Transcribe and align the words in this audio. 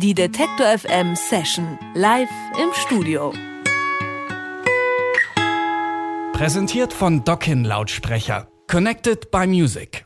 Die 0.00 0.14
Detektor 0.14 0.78
FM 0.78 1.16
Session 1.16 1.76
live 1.94 2.28
im 2.62 2.68
Studio. 2.72 3.32
Präsentiert 6.34 6.92
von 6.92 7.24
Dockin 7.24 7.64
Lautsprecher. 7.64 8.46
Connected 8.68 9.32
by 9.32 9.48
Music. 9.48 10.04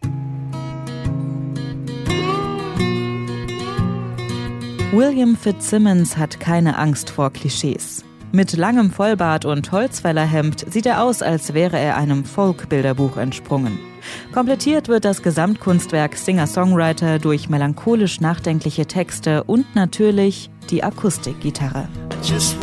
William 4.93 5.37
Fitzsimmons 5.37 6.17
hat 6.17 6.40
keine 6.40 6.79
Angst 6.79 7.11
vor 7.11 7.31
Klischees. 7.31 8.03
Mit 8.33 8.56
langem 8.56 8.90
Vollbart 8.90 9.45
und 9.45 9.72
Holzfällerhemd 9.72 10.72
sieht 10.72 10.87
er 10.87 11.03
aus, 11.03 11.21
als 11.21 11.53
wäre 11.53 11.79
er 11.79 11.99
einem 11.99 12.24
Folk-Bilderbuch 12.24 13.19
entsprungen. 13.19 13.92
Komplettiert 14.32 14.88
wird 14.88 15.04
das 15.04 15.22
Gesamtkunstwerk 15.22 16.16
Singer-Songwriter 16.16 17.19
durch 17.19 17.48
melancholisch 17.48 18.20
nachdenkliche 18.20 18.87
Texte 18.87 19.45
und 19.45 19.74
natürlich 19.74 20.51
die 20.70 20.82
Akustikgitarre. 20.82 21.88
Just 22.23 22.62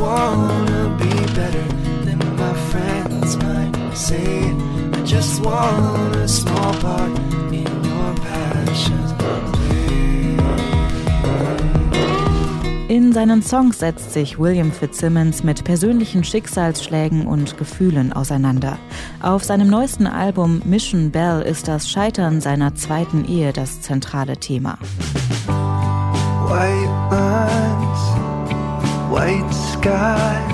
want 5.44 6.16
a 6.16 6.28
small 6.28 6.74
part 6.76 7.20
in 7.52 7.66
your 7.66 8.16
passions. 8.16 9.29
Seinen 13.20 13.44
Songs 13.44 13.80
setzt 13.80 14.14
sich 14.14 14.40
William 14.40 14.72
Fitzsimmons 14.72 15.44
mit 15.44 15.66
persönlichen 15.66 16.24
Schicksalsschlägen 16.24 17.28
und 17.28 17.58
Gefühlen 17.58 18.14
auseinander. 18.14 18.80
Auf 19.22 19.44
seinem 19.44 19.68
neuesten 19.68 20.08
Album 20.08 20.62
Mission 20.64 21.12
Bell 21.12 21.42
ist 21.42 21.68
das 21.68 21.90
Scheitern 21.90 22.40
seiner 22.40 22.76
zweiten 22.76 23.26
Ehe 23.26 23.52
das 23.52 23.82
zentrale 23.82 24.38
Thema. 24.38 24.78
White 26.48 26.90
lines, 27.12 28.00
white 29.12 29.54
sky. 29.54 30.49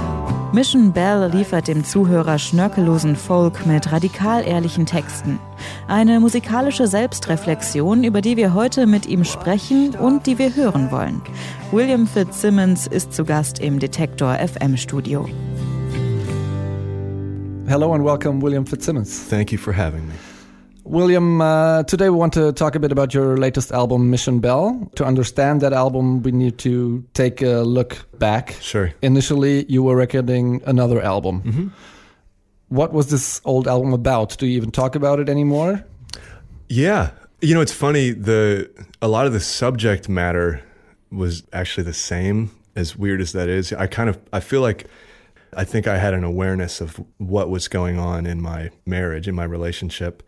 Mission 0.54 0.94
Bell 0.94 1.30
liefert 1.32 1.68
dem 1.68 1.84
Zuhörer 1.84 2.40
schnörkellosen 2.40 3.16
Folk 3.16 3.66
mit 3.66 3.92
radikal 3.92 4.46
ehrlichen 4.46 4.86
Texten. 4.86 5.40
Eine 5.88 6.20
musikalische 6.20 6.88
Selbstreflexion, 6.88 8.04
über 8.04 8.22
die 8.22 8.38
wir 8.38 8.54
heute 8.54 8.88
mit 8.88 9.06
ihm 9.06 9.24
sprechen 9.26 9.96
und 9.96 10.28
die 10.28 10.38
wir 10.38 10.56
hören 10.56 10.92
wollen. 10.92 11.22
William 11.72 12.08
Fitzsimmons 12.08 12.88
ist 12.88 13.14
zu 13.14 13.26
Gast 13.26 13.60
im 13.60 13.80
Detektor 13.80 14.36
FM 14.36 14.78
Studio. 14.78 15.28
Hello 17.68 17.94
and 17.94 18.06
welcome, 18.06 18.42
William 18.42 18.66
Fitzsimmons. 18.66 19.28
Thank 19.28 19.52
you 19.52 19.58
for 19.58 19.76
having 19.76 20.08
me. 20.08 20.14
William, 20.86 21.42
uh, 21.42 21.82
today 21.82 22.12
we 22.12 22.16
want 22.16 22.32
to 22.34 22.52
talk 22.54 22.76
a 22.76 22.80
bit 22.80 22.92
about 22.92 23.12
your 23.12 23.38
latest 23.38 23.72
album, 23.72 24.12
Mission 24.12 24.40
Bell. 24.40 24.88
To 24.98 25.04
understand 25.04 25.62
that 25.62 25.74
album, 25.74 26.22
we 26.22 26.32
need 26.32 26.60
to 26.60 27.04
take 27.16 27.42
a 27.42 27.64
look 27.64 28.06
back. 28.20 28.56
Sure. 28.62 28.94
Initially, 29.02 29.66
you 29.68 29.82
were 29.82 29.96
recording 29.96 30.62
another 30.68 31.02
album. 31.02 31.42
Mm 31.44 31.52
-hmm. 31.52 31.72
What 32.68 32.94
was 32.94 33.08
this 33.08 33.42
old 33.44 33.68
album 33.68 33.94
about? 33.94 34.38
Do 34.38 34.46
you 34.46 34.58
even 34.58 34.72
talk 34.72 34.96
about 34.96 35.20
it 35.20 35.30
anymore? 35.30 35.84
Yeah. 36.68 37.10
You 37.42 37.54
know, 37.54 37.62
it's 37.62 37.74
funny, 37.74 38.14
the 38.14 38.70
a 39.02 39.08
lot 39.08 39.26
of 39.26 39.34
the 39.34 39.40
subject 39.40 40.08
matter 40.08 40.62
was 41.10 41.44
actually 41.52 41.92
the 41.92 41.98
same, 41.98 42.48
as 42.76 42.96
weird 42.96 43.22
as 43.22 43.32
that 43.32 43.48
is. 43.48 43.72
I 43.72 43.88
kind 43.88 44.10
of 44.10 44.18
I 44.34 44.40
feel 44.40 44.62
like 44.68 44.86
I 45.58 45.66
think 45.66 45.86
I 45.88 45.98
had 45.98 46.14
an 46.14 46.24
awareness 46.24 46.82
of 46.82 47.00
what 47.18 47.50
was 47.50 47.68
going 47.70 48.00
on 48.00 48.26
in 48.26 48.42
my 48.42 48.70
marriage, 48.84 49.30
in 49.30 49.36
my 49.36 49.48
relationship 49.48 50.24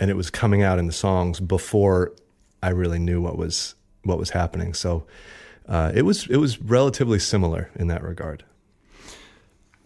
and 0.00 0.10
it 0.10 0.16
was 0.16 0.30
coming 0.30 0.62
out 0.62 0.78
in 0.78 0.86
the 0.86 0.92
songs 0.92 1.40
before 1.40 2.12
I 2.62 2.70
really 2.70 2.98
knew 2.98 3.20
what 3.20 3.36
was 3.36 3.74
what 4.04 4.18
was 4.18 4.30
happening. 4.30 4.74
So 4.74 5.04
uh, 5.68 5.92
it 5.94 6.02
was 6.02 6.26
it 6.26 6.38
was 6.38 6.60
relatively 6.60 7.18
similar 7.18 7.70
in 7.74 7.88
that 7.88 8.02
regard. 8.02 8.44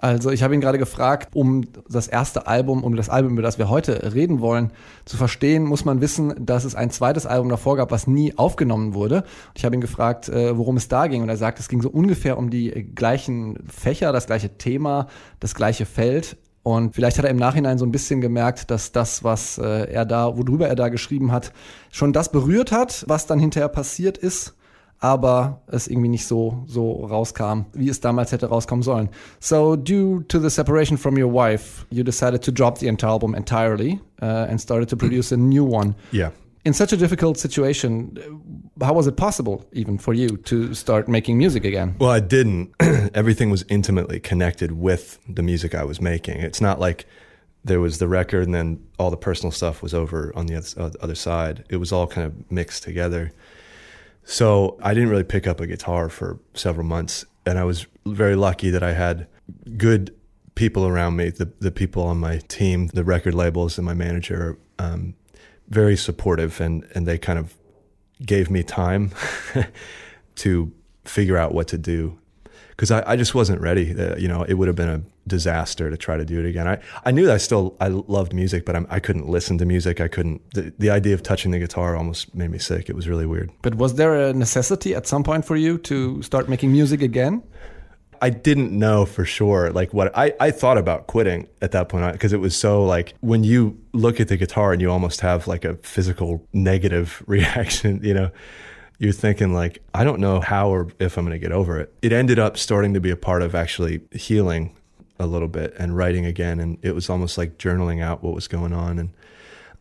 Also 0.03 0.31
ich 0.31 0.43
habe 0.43 0.53
ihn 0.53 0.61
gerade 0.61 0.79
gefragt, 0.79 1.29
um 1.33 1.63
das 1.89 2.09
erste 2.09 2.49
Album, 2.49 2.83
um 2.83 2.97
das 2.97 3.09
Album, 3.09 3.35
über 3.35 3.43
das 3.43 3.59
wir 3.59 3.69
heute 3.69 4.13
reden 4.15 4.41
wollen, 4.41 4.73
zu 5.05 5.17
verstehen, 5.17 5.63
muss 5.63 5.85
man 5.85 6.01
wissen, 6.01 6.45
dass 6.45 6.65
es 6.65 6.75
ein 6.75 6.91
zweites 6.91 7.25
Album 7.25 7.49
davor 7.49 7.77
gab, 7.77 7.93
was 7.93 8.09
nie 8.09 8.37
aufgenommen 8.37 8.95
wurde. 8.95 9.23
Ich 9.55 9.65
habe 9.65 9.77
ihn 9.77 9.81
gefragt, 9.81 10.29
äh, 10.29 10.59
worum 10.59 10.77
es 10.77 10.89
da 10.89 11.07
ging. 11.07 11.23
Und 11.23 11.29
er 11.29 11.37
sagt, 11.37 11.61
es 11.61 11.69
ging 11.69 11.81
so 11.81 11.89
ungefähr 11.89 12.37
um 12.37 12.51
die 12.51 12.71
gleichen 12.97 13.61
Fächer, 13.69 14.13
das 14.13 14.27
gleiche 14.27 14.59
Thema, 14.59 15.07
das 15.39 15.55
gleiche 15.55 15.87
Feld, 15.87 16.37
und 16.63 16.95
vielleicht 16.95 17.19
hat 17.19 17.25
er 17.25 17.31
im 17.31 17.39
Nachhinein 17.39 17.79
so 17.79 17.85
ein 17.85 17.93
bisschen 17.93 18.21
gemerkt, 18.21 18.71
dass 18.71 18.93
das, 18.93 19.25
was 19.25 19.59
äh, 19.59 19.91
er 19.93 20.05
da, 20.05 20.37
worüber 20.37 20.69
er 20.69 20.77
da 20.77 20.89
geschrieben 20.89 21.33
hat, 21.33 21.53
schon 21.91 22.13
das 22.13 22.31
berührt 22.31 22.71
hat, 22.71 23.05
was 23.09 23.27
dann 23.27 23.41
hinterher 23.41 23.69
passiert 23.69 24.17
ist, 24.17 24.55
aber 25.01 25.63
es 25.67 25.89
irgendwie 25.89 26.09
nicht 26.09 26.27
so, 26.27 26.63
so 26.69 27.05
rauskam, 27.05 27.67
wie 27.73 27.89
es 27.89 28.01
damals 28.01 28.31
hätte 28.31 28.47
rauskommen 28.47 28.85
sollen. 28.85 29.09
So, 29.41 29.75
due 29.75 30.25
to 30.29 30.39
the 30.39 30.49
separation 30.49 30.97
from 30.97 31.17
your 31.21 31.33
wife, 31.33 31.85
you 31.91 32.05
decided 32.05 32.43
to 32.45 32.53
drop 32.53 32.79
the 32.79 32.87
entire 32.87 33.11
album 33.11 33.35
entirely 33.35 34.01
uh, 34.23 34.47
and 34.49 34.61
started 34.61 34.89
to 34.89 34.97
produce 34.97 35.35
a 35.35 35.37
new 35.37 35.65
one. 35.65 35.97
Yeah. 36.13 36.31
In 36.65 36.73
such 36.73 36.93
a 36.93 36.97
difficult 36.97 37.39
situation, 37.39 38.17
how 38.81 38.93
was 38.93 39.09
it 39.09 39.17
possible 39.17 39.67
even 39.73 39.99
for 39.99 40.15
you 40.15 40.37
to 40.37 40.75
start 40.75 41.09
making 41.09 41.37
music 41.37 41.65
again? 41.65 41.97
Well, 41.99 42.11
I 42.11 42.21
didn't. 42.21 42.73
Everything 43.15 43.51
was 43.51 43.65
intimately 43.69 44.21
connected 44.21 44.73
with 44.73 45.19
the 45.29 45.43
music 45.43 45.75
I 45.75 45.83
was 45.83 46.01
making. 46.01 46.41
It's 46.41 46.61
not 46.61 46.79
like 46.79 47.07
there 47.65 47.81
was 47.81 47.99
the 47.99 48.07
record 48.07 48.45
and 48.45 48.55
then 48.55 48.85
all 48.99 49.11
the 49.11 49.17
personal 49.17 49.51
stuff 49.51 49.83
was 49.83 49.93
over 49.93 50.33
on 50.37 50.47
the 50.47 50.97
other 51.01 51.15
side. 51.15 51.65
It 51.69 51.77
was 51.79 51.91
all 51.93 52.07
kind 52.07 52.27
of 52.27 52.51
mixed 52.51 52.85
together. 52.85 53.33
So 54.25 54.79
I 54.83 54.95
didn't 54.95 55.09
really 55.09 55.25
pick 55.25 55.49
up 55.49 55.61
a 55.61 55.67
guitar 55.67 56.09
for 56.09 56.39
several 56.55 56.87
months. 56.87 57.25
And 57.45 57.59
I 57.59 57.65
was 57.65 57.87
very 58.07 58.37
lucky 58.37 58.71
that 58.71 58.85
I 58.85 58.93
had 58.93 59.27
good 59.77 60.15
people 60.55 60.87
around 60.87 61.17
me, 61.17 61.31
the, 61.31 61.53
the 61.59 61.73
people 61.73 62.05
on 62.05 62.19
my 62.19 62.39
team, 62.49 62.89
the 62.89 63.05
record 63.05 63.35
labels, 63.35 63.79
and 63.79 63.85
my 63.85 63.95
manager, 63.95 64.59
um, 64.79 65.15
very 65.73 65.97
supportive. 65.97 66.61
And, 66.61 66.87
and 66.95 67.07
they 67.07 67.19
kind 67.19 67.39
of 67.39 67.55
gave 68.25 68.51
me 68.51 68.63
time 68.63 69.11
to 70.37 70.73
figure 71.05 71.37
out 71.37 71.53
what 71.53 71.69
to 71.69 71.79
do 71.79 72.19
because 72.71 72.91
I, 72.91 73.03
I, 73.13 73.17
just 73.17 73.35
wasn't 73.35 73.61
ready. 73.61 73.99
Uh, 73.99 74.17
you 74.17 74.29
know, 74.29 74.43
it 74.45 74.55
would 74.55 74.69
have 74.69 74.77
been 74.77 74.89
a 74.89 75.03
disaster 75.27 75.91
to 75.91 75.97
try 75.97 76.17
to 76.17 76.25
do 76.25 76.41
it 76.41 76.47
again. 76.47 76.67
I, 76.67 76.79
I 77.05 77.11
knew 77.11 77.27
that 77.27 77.35
I 77.35 77.39
still 77.39 77.77
I 77.81 77.89
loved 77.89 78.33
music, 78.33 78.65
but 78.65 78.75
I'm, 78.75 78.87
I 78.91 78.99
could 78.99 79.17
not 79.17 79.29
listen 79.29 79.59
to 79.59 79.65
music. 79.65 80.01
I 80.01 80.09
couldn't. 80.09 80.43
The, 80.55 80.73
the 80.79 80.91
idea 80.91 81.15
of 81.15 81.23
touching 81.23 81.51
the 81.51 81.59
guitar 81.59 81.97
almost 81.97 82.35
made 82.35 82.51
me 82.51 82.59
sick. 82.59 82.89
It 82.89 82.97
was 82.97 83.09
really 83.09 83.27
weird. 83.27 83.51
But 83.63 83.75
was 83.77 83.95
there 83.95 84.15
a 84.15 84.33
necessity 84.33 84.95
at 84.95 85.07
some 85.07 85.23
point 85.23 85.45
for 85.45 85.57
you 85.57 85.79
to 85.79 86.23
start 86.23 86.49
making 86.49 86.73
music 86.73 87.03
again? 87.03 87.43
I 88.23 88.31
didn't 88.31 88.71
know 88.71 89.05
for 89.05 89.25
sure. 89.25 89.73
Like 89.73 89.93
what 89.93 90.17
I, 90.17 90.33
I 90.39 90.53
thought 90.53 90.79
about 90.79 91.09
quitting 91.09 91.49
at 91.61 91.73
that 91.73 91.89
point 91.89 92.05
uh, 92.05 92.13
because 92.13 92.33
it 92.33 92.39
was 92.39 92.57
so 92.57 92.85
like 92.85 93.15
when 93.21 93.43
you 93.43 93.77
look 93.93 94.21
at 94.21 94.29
the 94.29 94.37
guitar 94.37 94.73
and 94.73 94.81
you 94.81 94.89
almost 94.89 95.21
have 95.23 95.49
like 95.49 95.65
a 95.65 95.75
physical 95.79 96.47
negative 96.53 97.21
reaction, 97.27 98.01
you 98.05 98.15
know, 98.15 98.31
you're 99.01 99.13
thinking 99.13 99.53
like, 99.53 99.83
I 99.93 100.05
don't 100.05 100.21
know 100.21 100.39
how 100.39 100.69
or 100.69 100.89
if 101.01 101.19
I'm 101.19 101.25
going 101.25 101.35
to 101.35 101.41
get 101.41 101.51
over 101.51 101.81
it. 101.81 101.93
It 102.01 102.13
ended 102.13 102.39
up 102.39 102.57
starting 102.57 102.95
to 102.95 103.01
be 103.01 103.11
a 103.11 103.17
part 103.17 103.43
of 103.43 103.57
actually 103.57 104.03
healing 104.13 104.77
a 105.19 105.27
little 105.27 105.49
bit 105.49 105.75
and 105.77 105.97
writing 105.97 106.25
again. 106.25 106.61
And 106.61 106.79
it 106.81 106.95
was 106.95 107.11
almost 107.11 107.37
like 107.37 107.59
journaling 107.59 108.01
out 108.01 108.23
what 108.23 108.35
was 108.35 108.47
going 108.47 108.73
on. 108.73 109.01
And 109.01 109.11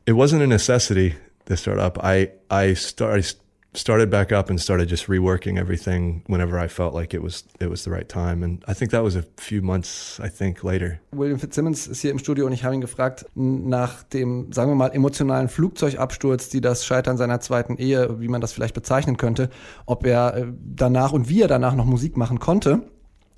it 0.08 0.14
wasn't 0.14 0.42
a 0.42 0.48
necessity 0.48 1.16
to 1.46 1.56
start 1.56 1.78
up. 1.78 2.04
I, 2.04 2.32
I 2.50 2.74
started, 2.74 3.32
started 3.74 4.10
back 4.10 4.32
up 4.32 4.50
and 4.50 4.60
started 4.60 4.90
just 4.90 5.08
reworking 5.08 5.58
everything 5.58 6.24
whenever 6.28 6.60
I 6.60 6.68
felt 6.68 6.94
like 6.94 7.14
it 7.14 7.22
was 7.22 7.46
it 7.60 7.70
was 7.70 7.84
the 7.84 7.92
right 7.92 8.08
time. 8.08 8.44
And 8.44 8.64
I 8.68 8.74
think 8.74 8.92
that 8.92 9.04
was 9.04 9.16
a 9.16 9.24
few 9.38 9.62
months, 9.62 10.20
I 10.20 10.30
think, 10.30 10.64
later. 10.64 11.00
William 11.12 11.40
Fitzsimmons 11.40 11.88
ist 11.88 12.02
hier 12.02 12.12
im 12.12 12.20
Studio 12.20 12.46
und 12.46 12.54
ich 12.54 12.64
habe 12.64 12.76
ihn 12.76 12.82
gefragt 12.82 13.26
nach 13.36 14.04
dem, 14.04 14.52
sagen 14.52 14.72
wir 14.72 14.76
mal, 14.76 14.92
emotionalen 14.94 15.48
Flugzeugabsturz, 15.48 16.50
die 16.50 16.62
das 16.62 16.86
Scheitern 16.86 17.18
seiner 17.18 17.40
zweiten 17.40 17.78
Ehe, 17.78 18.20
wie 18.20 18.28
man 18.28 18.42
das 18.42 18.52
vielleicht 18.52 18.76
bezeichnen 18.76 19.18
könnte, 19.18 19.50
ob 19.86 20.06
er 20.06 20.36
äh, 20.36 20.46
danach 20.76 21.14
und 21.14 21.30
wie 21.30 21.42
er 21.42 21.48
danach 21.48 21.76
noch 21.76 21.86
Musik 21.86 22.18
machen 22.18 22.40
konnte. 22.40 22.84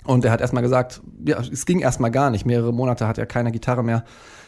Und 0.06 0.25
er 0.25 0.31
hat 0.31 0.41
erstmal 0.41 0.63
gesagt, 0.63 1.01
ja, 1.25 1.39
es 1.39 1.65
ging 1.65 1.79
erstmal 1.79 2.12
gar 2.12 2.29
nicht. 2.29 2.45
Mehrere 2.45 2.74
Monate 2.74 3.07
hat 3.07 3.18
er 3.18 3.25
keine 3.25 3.51
Gitarre 3.51 3.83
mehr 3.83 4.03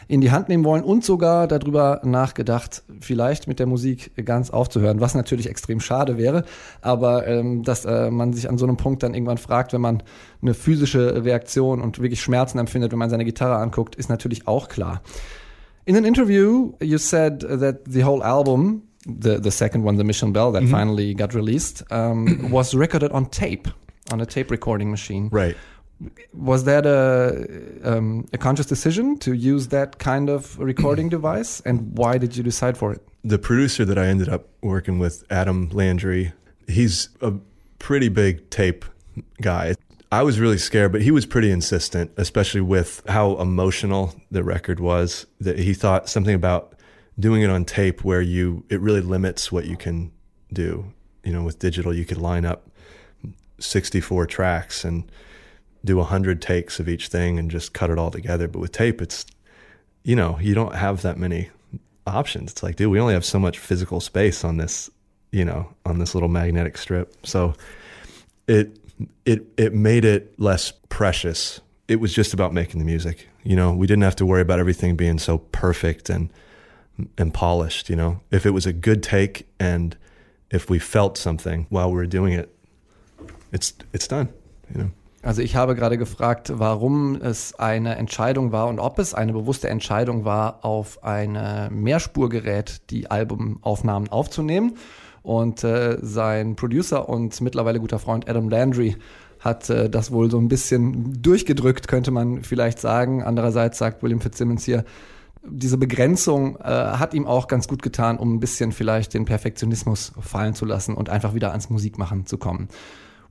in 0.08 0.22
die 0.22 0.32
Hand 0.32 0.50
nehmen 0.50 0.64
wollen 0.64 0.84
und 0.84 1.04
sogar 1.04 1.48
darüber 1.48 2.02
nachgedacht, 2.04 2.84
vielleicht 3.00 3.48
mit 3.48 3.60
der 3.60 3.66
Musik 3.66 4.12
ganz 4.26 4.50
aufzuhören, 4.50 5.00
was 5.00 5.16
natürlich 5.16 5.50
extrem 5.50 5.80
schade 5.80 6.18
wäre. 6.18 6.44
Aber 6.82 7.28
ähm, 7.28 7.64
dass 7.64 7.86
äh, 7.86 8.12
man 8.12 8.34
sich 8.34 8.50
an 8.50 8.58
so 8.58 8.66
einem 8.66 8.78
Punkt 8.78 9.04
dann 9.04 9.14
irgendwann 9.14 9.38
fragt, 9.38 9.74
wenn 9.74 9.82
man 9.82 10.04
eine 10.42 10.54
physische 10.54 11.24
Reaktion 11.24 11.82
und 11.82 12.00
wirklich 12.00 12.22
Schmerzen 12.22 12.60
empfindet, 12.60 12.92
wenn 12.92 13.00
man 13.00 13.10
seine 13.10 13.26
Gitarre 13.26 13.56
anguckt, 13.56 13.96
ist 13.96 14.10
natürlich 14.10 14.48
auch 14.48 14.68
klar. 14.68 15.02
In 15.86 15.96
an 15.96 16.06
interview, 16.06 16.74
you 16.82 16.98
said 16.98 17.42
that 17.42 17.82
the 17.88 18.04
whole 18.04 18.24
album, 18.24 18.84
the 19.06 19.38
the 19.42 19.52
second 19.52 19.86
one, 19.86 19.98
the 19.98 20.04
Mission 20.04 20.34
Bell, 20.34 20.52
that 20.52 20.64
mm 20.64 20.68
-hmm. 20.68 20.80
finally 20.80 21.14
got 21.14 21.36
released, 21.36 21.86
um, 21.92 22.52
was 22.52 22.74
recorded 22.74 23.12
on 23.12 23.30
tape, 23.30 23.70
on 24.12 24.22
a 24.22 24.26
tape 24.26 24.50
recording 24.50 24.90
machine. 24.90 25.30
Right 25.32 25.56
was 26.34 26.66
that 26.66 26.86
a, 26.86 27.90
um, 27.90 28.28
a 28.34 28.38
conscious 28.38 28.66
decision 28.66 29.18
to 29.20 29.34
use 29.34 29.70
that 29.70 29.98
kind 29.98 30.30
of 30.30 30.60
recording 30.60 31.10
device 31.18 31.62
and 31.62 31.98
why 31.98 32.18
did 32.18 32.36
you 32.36 32.44
decide 32.44 32.78
for 32.78 32.92
it 32.92 33.02
the 33.24 33.40
producer 33.40 33.86
that 33.86 33.98
i 33.98 34.06
ended 34.06 34.28
up 34.28 34.50
working 34.62 35.00
with 35.00 35.24
adam 35.30 35.70
landry 35.70 36.34
he's 36.68 37.10
a 37.22 37.34
pretty 37.80 38.10
big 38.10 38.50
tape 38.50 38.86
guy. 39.42 39.76
I 40.12 40.24
was 40.24 40.40
really 40.40 40.58
scared, 40.58 40.92
but 40.92 41.02
he 41.02 41.12
was 41.12 41.26
pretty 41.26 41.52
insistent, 41.52 42.12
especially 42.18 42.62
with 42.62 43.02
how 43.08 43.38
emotional 43.38 44.16
the 44.32 44.44
record 44.44 44.80
was. 44.80 45.26
That 45.40 45.60
he 45.60 45.74
thought 45.74 46.10
something 46.10 46.36
about 46.36 46.74
doing 47.20 47.42
it 47.42 47.50
on 47.50 47.66
tape 47.66 48.04
where 48.04 48.22
you 48.22 48.64
it 48.70 48.80
really 48.82 49.02
limits 49.02 49.52
what 49.52 49.66
you 49.66 49.78
can 49.78 50.12
do. 50.54 50.94
You 51.24 51.34
know, 51.34 51.44
with 51.44 51.60
digital, 51.60 51.94
you 51.94 52.06
could 52.06 52.18
line 52.18 52.46
up 52.46 52.70
64 53.60 54.28
tracks 54.28 54.84
and 54.84 55.10
do 55.86 55.98
a 55.98 56.02
100 56.02 56.42
takes 56.42 56.80
of 56.80 56.90
each 56.90 57.08
thing 57.08 57.40
and 57.40 57.50
just 57.50 57.74
cut 57.74 57.90
it 57.90 57.98
all 57.98 58.12
together. 58.12 58.48
But 58.48 58.60
with 58.60 58.72
tape, 58.72 59.02
it's, 59.02 59.26
you 60.04 60.16
know, 60.16 60.38
you 60.42 60.54
don't 60.54 60.76
have 60.76 61.02
that 61.04 61.18
many 61.18 61.50
options. 62.08 62.52
It's 62.52 62.64
like, 62.64 62.76
dude, 62.76 62.92
we 62.92 63.00
only 63.00 63.14
have 63.14 63.26
so 63.26 63.40
much 63.40 63.60
physical 63.60 64.00
space 64.00 64.44
on 64.44 64.58
this, 64.58 64.90
you 65.32 65.46
know, 65.46 65.74
on 65.86 66.00
this 66.00 66.14
little 66.14 66.30
magnetic 66.30 66.78
strip. 66.78 67.16
So 67.26 67.54
it, 68.48 68.78
it, 69.26 69.46
it 69.58 69.74
made 69.74 70.06
it 70.06 70.40
less 70.40 70.72
precious. 70.90 71.62
It 71.88 71.98
was 71.98 72.14
just 72.14 72.34
about 72.34 72.54
making 72.54 72.80
the 72.80 72.86
music. 72.86 73.28
You 73.44 73.56
know, 73.56 73.72
we 73.72 73.88
didn't 73.88 74.04
have 74.04 74.16
to 74.18 74.26
worry 74.26 74.42
about 74.42 74.60
everything 74.60 74.96
being 74.96 75.20
so 75.20 75.38
perfect 75.38 76.10
and, 76.10 76.32
and 77.18 77.34
polished, 77.34 77.90
you 77.90 77.96
know. 77.96 78.22
If 78.32 78.46
it 78.46 78.52
was 78.52 78.66
a 78.66 78.74
good 78.74 79.04
take 79.04 79.48
and 79.60 79.96
if 80.50 80.70
we 80.70 80.80
felt 80.80 81.18
something 81.18 81.68
while 81.70 81.90
we 81.90 81.96
were 81.96 82.06
doing 82.06 82.34
it, 82.34 82.52
it's 83.52 83.74
it's 83.94 84.08
done, 84.08 84.30
you 84.74 84.82
know. 84.82 84.92
Also 85.26 85.42
ich 85.42 85.56
habe 85.56 85.74
gerade 85.74 85.98
gefragt, 85.98 86.52
warum 86.54 87.16
es 87.16 87.56
eine 87.58 87.96
Entscheidung 87.96 88.52
war 88.52 88.68
und 88.68 88.78
ob 88.78 89.00
es 89.00 89.16
eine 89.16 89.34
bewusste 89.34 89.70
Entscheidung 89.70 90.24
war, 90.24 90.64
auf 90.64 91.04
ein 91.04 91.70
Mehrspurgerät 91.72 92.92
die 92.92 93.10
Albumaufnahmen 93.10 94.10
aufzunehmen. 94.10 94.78
Und 95.24 95.64
äh, 95.64 95.98
sein 96.00 96.56
Producer 96.56 97.10
und 97.10 97.42
mittlerweile 97.42 97.80
guter 97.80 97.98
Freund 97.98 98.30
Adam 98.30 98.50
Landry 98.50 98.98
hat 99.40 99.68
äh, 99.72 99.90
das 99.90 100.12
wohl 100.12 100.30
so 100.30 100.38
ein 100.38 100.48
bisschen 100.48 101.20
durchgedrückt, 101.24 101.88
könnte 101.88 102.12
man 102.12 102.44
vielleicht 102.44 102.80
sagen. 102.80 103.24
Andererseits 103.24 103.80
sagt 103.80 104.04
William 104.04 104.22
Fitzsimmons 104.22 104.64
hier, 104.64 104.86
diese 105.44 105.80
Begrenzung 105.80 106.58
äh, 106.58 106.64
hat 106.64 107.16
ihm 107.16 107.26
auch 107.26 107.48
ganz 107.48 107.68
gut 107.68 107.82
getan, 107.82 108.18
um 108.18 108.36
ein 108.36 108.40
bisschen 108.40 108.72
vielleicht 108.72 109.16
den 109.16 109.26
Perfektionismus 109.26 110.14
fallen 110.20 110.54
zu 110.54 110.66
lassen 110.66 110.94
und 110.94 111.10
einfach 111.10 111.34
wieder 111.34 111.50
ans 111.50 111.72
Musikmachen 111.72 112.28
zu 112.28 112.38
kommen. 112.38 112.70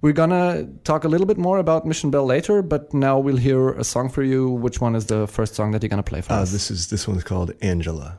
We're 0.05 0.12
gonna 0.12 0.69
talk 0.85 1.05
a 1.05 1.09
little 1.09 1.27
bit 1.27 1.39
more 1.39 1.56
about 1.56 1.87
Mission 1.87 2.11
Bell 2.11 2.27
later, 2.27 2.61
but 2.61 2.93
now 2.93 3.19
we'll 3.19 3.39
hear 3.39 3.71
a 3.71 3.85
song 3.85 4.11
for 4.11 4.23
you. 4.23 4.51
Which 4.51 4.79
one 4.79 4.95
is 4.95 5.06
the 5.06 5.27
first 5.27 5.55
song 5.55 5.71
that 5.71 5.83
you're 5.83 5.89
gonna 5.89 6.03
play 6.03 6.21
for 6.21 6.35
uh, 6.35 6.43
us? 6.43 6.53
This 6.53 6.71
is 6.71 6.89
this 6.89 7.09
one's 7.09 7.25
called 7.25 7.53
Angela. 7.62 8.19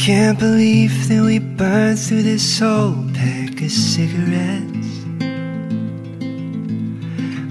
Can't 0.00 0.38
believe 0.38 1.08
that 1.08 1.22
we 1.22 1.38
burned 1.38 1.98
through 1.98 2.22
this 2.22 2.58
whole 2.58 2.96
pack 3.12 3.60
of 3.60 3.70
cigarettes. 3.70 4.88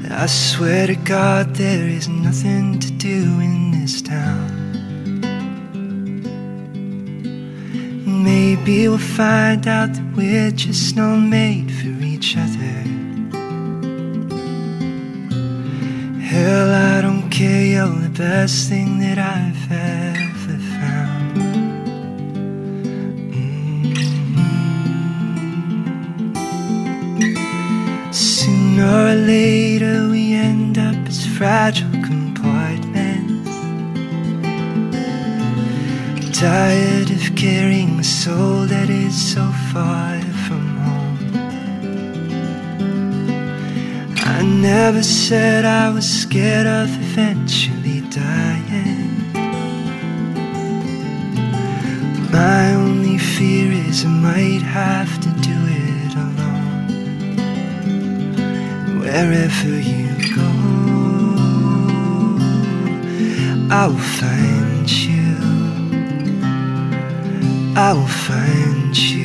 I 0.09 0.25
swear 0.25 0.87
to 0.87 0.95
God, 0.95 1.53
there 1.53 1.87
is 1.87 2.07
nothing 2.09 2.79
to 2.79 2.91
do 2.93 3.39
in 3.39 3.69
this 3.69 4.01
town. 4.01 4.49
Maybe 8.23 8.87
we'll 8.87 8.97
find 8.97 9.67
out 9.67 9.93
that 9.93 10.13
we're 10.17 10.49
just 10.49 10.95
not 10.95 11.17
made 11.17 11.71
for 11.71 12.03
each 12.03 12.35
other. 12.35 12.77
Hell, 16.19 16.71
I 16.73 17.01
don't 17.01 17.29
care, 17.29 17.63
you're 17.63 18.01
the 18.07 18.09
best 18.09 18.69
thing 18.69 18.97
that 19.01 19.19
I've 19.19 19.55
had. 19.69 20.28
Later 29.29 30.09
we 30.09 30.33
end 30.33 30.75
up 30.79 30.99
as 31.07 31.19
fragile 31.37 31.97
compartments. 32.11 33.55
Tired 36.45 37.09
of 37.17 37.23
carrying 37.35 37.99
a 37.99 38.03
soul 38.03 38.65
that 38.73 38.89
is 38.89 39.15
so 39.33 39.45
far 39.71 40.19
from 40.45 40.65
home. 40.85 41.19
I 44.37 44.39
never 44.71 45.03
said 45.03 45.63
I 45.63 45.91
was 45.95 46.07
scared 46.23 46.69
of 46.81 46.89
eventually 47.07 48.01
dying. 48.23 49.13
My 52.39 52.73
only 52.83 53.19
fear 53.19 53.71
is 53.89 54.05
I 54.05 54.11
might 54.29 54.63
have 54.81 55.11
to 55.23 55.28
wherever 59.09 59.69
you 59.91 60.07
go, 60.35 60.49
I'll 63.71 63.97
find 63.97 64.89
you. 65.07 65.35
I'll 67.75 68.05
find 68.05 68.95
you, 68.95 69.18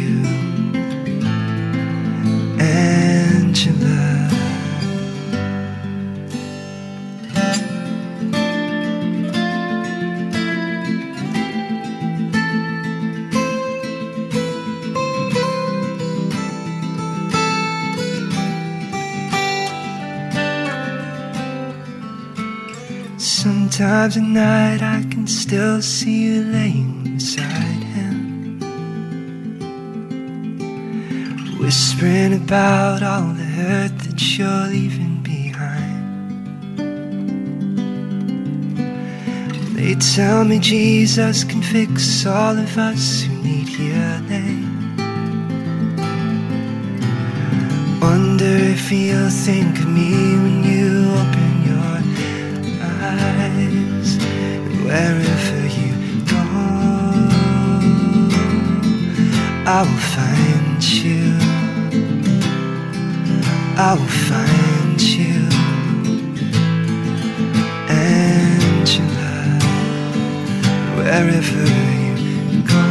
Sometimes 23.85 24.17
at 24.17 24.23
night 24.23 24.83
I 24.83 25.03
can 25.11 25.27
still 25.27 25.83
see 25.83 26.23
you 26.25 26.45
laying 26.45 27.17
beside 27.17 27.83
him, 27.97 28.59
whispering 31.59 32.33
about 32.33 33.03
all 33.03 33.35
the 33.35 33.45
hurt 33.45 33.99
that 34.05 34.39
you're 34.39 34.69
leaving 34.69 35.23
behind. 35.23 36.03
They 39.77 39.97
tell 39.97 40.45
me 40.47 40.61
Jesus 40.61 41.45
can 41.45 41.61
fix 41.61 42.25
all 42.25 42.57
of 42.57 42.79
us 42.79 43.21
who 43.25 43.35
need 43.43 43.69
healing. 43.69 44.65
Wonder 48.01 48.57
if 48.77 48.91
you'll 48.91 49.29
think 49.29 49.79
of 49.79 49.89
me 49.89 50.39
when 50.43 50.65
you 50.65 50.94
wherever 54.85 55.61
you 55.79 55.95
go 56.25 56.43
I 59.67 59.81
will 59.83 60.05
find 60.15 60.83
you. 61.03 61.39
I 63.77 63.95
will 63.99 64.15
find 64.29 65.01
you. 65.01 65.41
Angela 67.89 69.37
wherever 70.97 71.65
you 72.05 72.63
go 72.63 72.85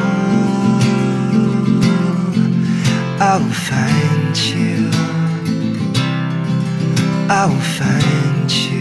I 3.20 3.38
will 3.38 3.58
find 3.70 4.36
you. 4.52 4.90
I 7.30 7.46
will 7.46 7.68
find 7.80 8.52
you 8.52 8.73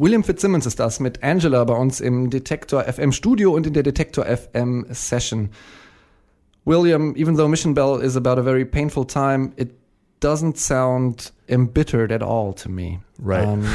William 0.00 0.24
Fitzsimmons 0.24 0.64
ist 0.64 0.80
das 0.80 0.98
mit 0.98 1.22
Angela 1.22 1.62
bei 1.64 1.74
uns 1.74 2.00
im 2.00 2.30
Detektor 2.30 2.84
FM 2.84 3.12
Studio 3.12 3.52
und 3.52 3.66
in 3.66 3.74
der 3.74 3.82
Detektor 3.82 4.24
FM 4.24 4.86
Session. 4.88 5.50
William, 6.64 7.14
even 7.16 7.36
though 7.36 7.46
Mission 7.46 7.74
Bell 7.74 8.00
is 8.02 8.16
about 8.16 8.38
a 8.38 8.42
very 8.42 8.64
painful 8.64 9.04
time, 9.06 9.52
it 9.56 9.74
doesn't 10.20 10.56
sound 10.56 11.32
embittered 11.48 12.12
at 12.12 12.22
all 12.22 12.54
to 12.54 12.70
me. 12.70 13.00
Right. 13.18 13.46
Um, 13.46 13.66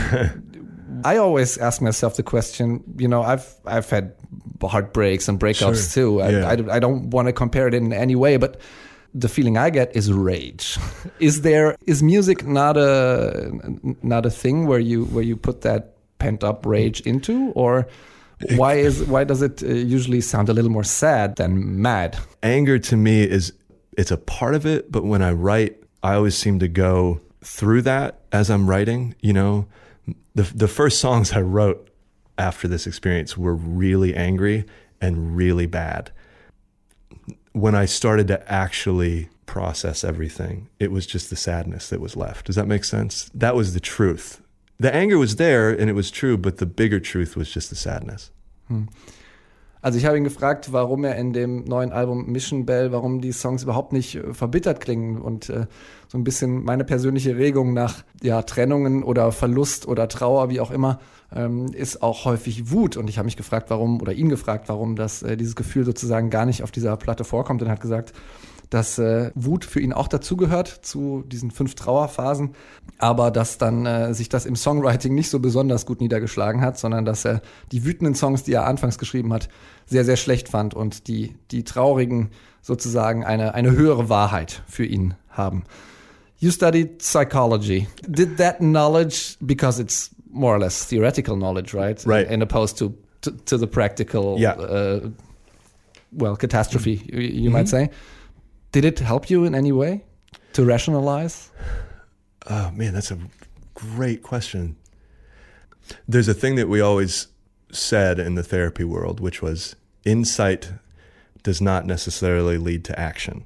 I 1.06 1.18
always 1.18 1.60
ask 1.60 1.80
myself 1.80 2.16
the 2.16 2.24
question. 2.24 2.84
You 2.98 3.08
know, 3.08 3.22
I've 3.22 3.46
I've 3.68 3.88
had 3.92 4.16
heartbreaks 4.64 5.28
and 5.28 5.40
breakups 5.40 5.94
sure. 5.94 6.22
too. 6.22 6.22
I, 6.24 6.30
yeah. 6.30 6.48
I, 6.48 6.78
I 6.78 6.80
don't 6.80 7.12
want 7.12 7.28
to 7.28 7.34
compare 7.34 7.68
it 7.68 7.76
in 7.76 7.94
any 7.94 8.16
way, 8.16 8.38
but 8.38 8.60
the 9.14 9.30
feeling 9.30 9.60
I 9.60 9.70
get 9.70 9.96
is 9.96 10.12
rage. 10.12 10.80
is 11.20 11.42
there 11.42 11.78
is 11.86 12.02
music 12.02 12.48
not 12.48 12.78
a 12.78 13.52
not 14.02 14.26
a 14.26 14.32
thing 14.32 14.66
where 14.66 14.80
you 14.80 15.06
where 15.06 15.24
you 15.24 15.38
put 15.38 15.62
that 15.62 15.95
pent 16.26 16.44
up 16.44 16.66
rage 16.66 17.02
into, 17.02 17.52
or 17.52 17.88
why 18.58 18.74
is 18.74 19.04
why 19.04 19.24
does 19.24 19.42
it 19.44 19.62
uh, 19.62 19.68
usually 19.68 20.22
sound 20.22 20.50
a 20.50 20.54
little 20.54 20.72
more 20.72 20.84
sad 20.84 21.36
than 21.36 21.82
mad? 21.82 22.18
Anger 22.42 22.80
to 22.80 22.98
me 22.98 23.24
is 23.24 23.54
it's 23.96 24.12
a 24.12 24.18
part 24.18 24.56
of 24.56 24.66
it, 24.66 24.92
but 24.92 25.04
when 25.06 25.22
I 25.22 25.32
write, 25.32 25.78
I 26.02 26.16
always 26.16 26.36
seem 26.36 26.58
to 26.60 26.68
go 26.68 27.22
through 27.44 27.84
that 27.84 28.22
as 28.32 28.50
I'm 28.50 28.68
writing. 28.68 29.14
You 29.22 29.34
know, 29.34 29.68
the 30.34 30.44
the 30.44 30.68
first 30.68 31.00
songs 31.00 31.34
I 31.34 31.42
wrote 31.42 31.90
after 32.38 32.68
this 32.68 32.88
experience 32.88 33.38
were 33.38 33.56
really 33.56 34.16
angry 34.16 34.66
and 35.00 35.38
really 35.38 35.68
bad. 35.68 36.12
When 37.54 37.76
I 37.76 37.86
started 37.86 38.28
to 38.30 38.52
actually 38.52 39.30
process 39.46 40.04
everything, 40.04 40.70
it 40.80 40.92
was 40.92 41.06
just 41.06 41.30
the 41.30 41.36
sadness 41.36 41.90
that 41.90 42.02
was 42.02 42.16
left. 42.16 42.48
Does 42.48 42.56
that 42.56 42.68
make 42.68 42.84
sense? 42.84 43.30
That 43.36 43.56
was 43.56 43.74
the 43.74 43.80
truth. 43.80 44.42
The 44.80 44.90
anger 44.90 45.20
was 45.20 45.36
there 45.36 45.70
and 45.70 45.90
it 45.90 45.96
was 45.96 46.12
true, 46.12 46.38
but 46.38 46.58
the 46.58 46.66
bigger 46.66 47.02
truth 47.02 47.38
was 47.38 47.54
just 47.54 47.70
the 47.70 47.76
sadness. 47.76 48.32
Hm. 48.68 48.88
Also 49.86 50.00
ich 50.00 50.06
habe 50.08 50.18
ihn 50.18 50.24
gefragt, 50.24 50.74
warum 50.74 51.04
er 51.04 51.16
in 51.16 51.32
dem 51.32 51.64
neuen 51.66 51.92
Album 51.92 52.26
Mission 52.32 52.66
Bell, 52.66 52.92
warum 52.92 53.22
die 53.22 53.32
Songs 53.32 53.62
überhaupt 53.62 53.94
nicht 53.94 54.16
äh, 54.16 54.34
verbittert 54.34 54.80
klingen 54.80 55.22
und 55.22 55.48
äh, 55.50 55.68
so 56.08 56.18
ein 56.18 56.24
bisschen 56.24 56.64
meine 56.64 56.84
persönliche 56.84 57.38
Regung 57.38 57.74
nach 57.74 58.04
ja, 58.24 58.42
Trennungen 58.42 59.04
oder 59.04 59.32
Verlust 59.32 59.88
oder 59.88 60.08
Trauer, 60.08 60.50
wie 60.50 60.60
auch 60.60 60.72
immer, 60.72 60.98
ähm, 61.32 61.68
ist 61.68 62.02
auch 62.02 62.26
häufig 62.26 62.72
Wut. 62.72 62.98
Und 62.98 63.12
ich 63.12 63.20
habe 63.20 63.26
mich 63.26 63.38
gefragt, 63.38 63.70
warum, 63.70 64.02
oder 64.02 64.14
ihn 64.14 64.30
gefragt, 64.30 64.70
warum 64.70 64.96
das, 64.96 65.22
äh, 65.22 65.38
dieses 65.38 65.56
Gefühl 65.56 65.86
sozusagen 65.86 66.32
gar 66.32 66.48
nicht 66.48 66.64
auf 66.64 66.72
dieser 66.72 66.98
Platte 66.98 67.24
vorkommt 67.24 67.62
und 67.62 67.70
hat 67.70 67.80
gesagt, 67.80 68.12
dass 68.70 68.98
äh, 68.98 69.32
Wut 69.36 69.66
für 69.66 69.80
ihn 69.80 69.94
auch 69.94 70.08
dazugehört, 70.08 70.68
zu 70.68 71.24
diesen 71.28 71.52
fünf 71.52 71.76
Trauerphasen, 71.76 72.56
aber 72.98 73.32
dass 73.32 73.58
dann 73.58 73.86
äh, 73.86 74.14
sich 74.14 74.30
das 74.30 74.46
im 74.46 74.56
Songwriting 74.56 75.14
nicht 75.14 75.30
so 75.30 75.40
besonders 75.40 75.86
gut 75.86 76.02
niedergeschlagen 76.02 76.62
hat, 76.62 76.78
sondern 76.78 77.06
dass 77.06 77.26
er 77.26 77.42
die 77.72 77.86
wütenden 77.86 78.16
Songs, 78.16 78.44
die 78.44 78.54
er 78.54 78.66
anfangs 78.66 78.98
geschrieben 78.98 79.34
hat, 79.34 79.50
sehr, 79.86 80.06
sehr 80.06 80.18
schlecht 80.18 80.50
fand 80.50 80.74
und 80.74 81.08
die, 81.08 81.36
die 81.52 81.64
traurigen 81.64 82.32
sozusagen 82.62 83.24
eine, 83.24 83.54
eine 83.54 83.72
höhere 83.72 84.10
Wahrheit 84.10 84.64
für 84.68 84.86
ihn 84.86 85.14
haben. 85.30 85.64
You 86.38 86.52
studied 86.52 87.00
psychology. 87.00 87.88
Did 88.08 88.38
that 88.38 88.58
knowledge, 88.58 89.38
because 89.40 89.82
it's 89.82 90.12
more 90.30 90.56
or 90.56 90.60
less 90.60 90.88
theoretical 90.88 91.36
knowledge, 91.36 91.74
right? 91.74 92.06
Right. 92.06 92.30
In 92.30 92.42
opposed 92.42 92.78
to 92.80 92.94
to, 93.26 93.32
to 93.32 93.58
the 93.58 93.68
practical, 93.68 94.38
yeah. 94.40 94.52
uh, 94.52 95.10
well, 96.12 96.36
catastrophe, 96.36 97.02
you, 97.06 97.20
you 97.20 97.30
mm 97.30 97.48
-hmm. 97.48 97.52
might 97.52 97.70
say. 97.70 97.90
Did 98.76 98.84
it 98.84 99.00
help 99.00 99.30
you 99.30 99.46
in 99.46 99.56
any 99.56 99.72
way 99.72 100.04
to 100.52 100.66
rationalize? 100.66 101.50
Oh, 102.48 102.72
man, 102.72 102.94
that's 102.94 103.10
a 103.10 103.18
great 103.74 104.22
question. 104.22 104.76
There's 106.10 106.28
a 106.28 106.34
thing 106.34 106.56
that 106.56 106.68
we 106.68 106.82
always 106.82 107.28
said 107.72 108.20
in 108.20 108.36
the 108.36 108.44
therapy 108.44 108.84
world, 108.84 109.22
which 109.22 109.42
was 109.42 109.78
insight 110.04 110.74
does 111.42 111.62
not 111.62 111.86
necessarily 111.86 112.58
lead 112.58 112.84
to 112.84 113.00
action. 113.00 113.46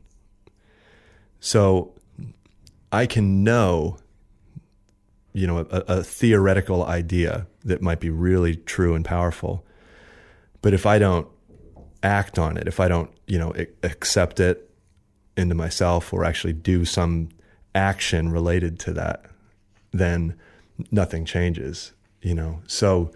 So 1.40 1.94
I 2.92 3.06
can 3.06 3.44
know, 3.44 4.00
you 5.32 5.46
know, 5.46 5.60
a, 5.70 6.00
a, 6.00 6.04
theoretical 6.04 6.84
idea 6.84 7.46
that 7.64 7.84
might 7.84 8.00
be 8.00 8.10
really 8.10 8.56
true 8.56 8.96
and 8.96 9.06
powerful, 9.06 9.64
but 10.64 10.74
if 10.74 10.88
I 10.88 10.98
don't 10.98 11.28
act 12.02 12.40
on 12.40 12.58
it, 12.58 12.68
if 12.68 12.80
I 12.80 12.88
don't, 12.88 13.12
you 13.28 13.38
know, 13.38 13.54
accept 13.84 14.40
it, 14.40 14.69
into 15.40 15.56
myself 15.56 16.14
or 16.14 16.24
actually 16.24 16.54
do 16.54 16.86
some 16.86 17.30
action 17.74 18.30
related 18.30 18.80
to 18.80 18.94
that, 18.94 19.26
then 19.92 20.36
nothing 20.92 21.26
changes, 21.26 21.94
you 22.22 22.36
know. 22.36 22.62
So 22.68 23.12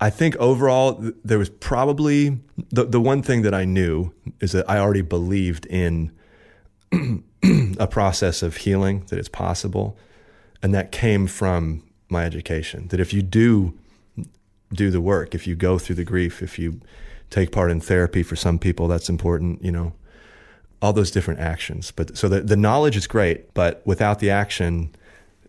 I 0.00 0.10
think 0.10 0.36
overall 0.36 1.00
there 1.24 1.38
was 1.38 1.48
probably 1.48 2.38
the 2.70 2.84
the 2.84 3.00
one 3.00 3.22
thing 3.22 3.42
that 3.42 3.54
I 3.54 3.64
knew 3.64 4.12
is 4.40 4.52
that 4.52 4.68
I 4.68 4.78
already 4.78 5.02
believed 5.02 5.66
in 5.66 6.12
a 7.78 7.86
process 7.86 8.42
of 8.42 8.58
healing 8.58 9.04
that 9.08 9.18
it's 9.18 9.28
possible 9.28 9.96
and 10.62 10.74
that 10.74 10.92
came 10.92 11.26
from 11.26 11.82
my 12.08 12.24
education 12.24 12.88
that 12.88 13.00
if 13.00 13.12
you 13.12 13.22
do 13.22 13.78
do 14.72 14.90
the 14.90 15.00
work 15.00 15.34
if 15.34 15.46
you 15.46 15.54
go 15.54 15.78
through 15.78 15.96
the 15.96 16.04
grief 16.04 16.42
if 16.42 16.58
you 16.58 16.80
take 17.30 17.50
part 17.50 17.70
in 17.70 17.80
therapy 17.80 18.22
for 18.22 18.36
some 18.36 18.58
people 18.58 18.86
that's 18.86 19.08
important 19.08 19.62
you 19.64 19.72
know 19.72 19.92
all 20.84 20.92
those 20.92 21.10
different 21.10 21.40
actions. 21.40 21.92
But 21.92 22.16
so 22.16 22.28
the, 22.28 22.40
the 22.40 22.56
knowledge 22.56 22.96
is 22.96 23.08
great, 23.08 23.54
but 23.54 23.80
without 23.84 24.18
the 24.18 24.30
action, 24.30 24.90